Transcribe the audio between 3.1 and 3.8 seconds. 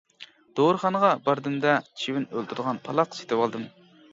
سېتىۋالدىم.